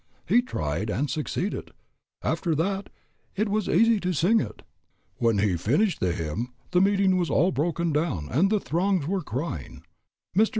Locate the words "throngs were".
8.59-9.21